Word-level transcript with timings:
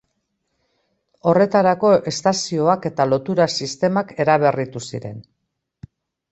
Horretarako 1.31 1.91
estazioak 2.13 2.89
eta 2.93 3.07
lotura 3.11 3.49
sistemak 3.61 4.17
eraberritu 4.27 4.85
ziren. 4.91 5.25